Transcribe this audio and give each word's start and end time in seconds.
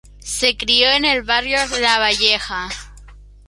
Se 0.23 0.57
crio 0.57 0.89
en 0.89 1.05
el 1.05 1.21
barrio 1.21 1.59
Lavalleja. 1.79 2.69